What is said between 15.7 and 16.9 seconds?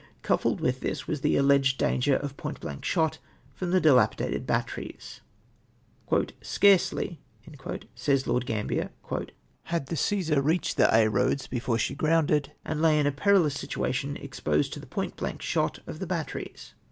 of the batteries.'"